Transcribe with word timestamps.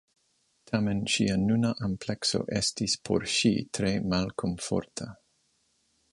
Tamen 0.69 1.01
ŝia 1.15 1.33
nuna 1.41 1.73
amplekso 1.87 2.41
estis 2.59 2.95
por 3.09 3.27
ŝi 3.33 3.51
tre 3.79 3.91
malkomforta. 4.15 5.11